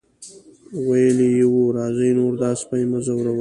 ویلي 0.87 1.27
یې 1.37 1.45
وو 1.53 1.63
راځئ 1.77 2.11
نور 2.19 2.33
دا 2.41 2.49
سپی 2.61 2.83
مه 2.91 2.99
ځوروئ. 3.05 3.29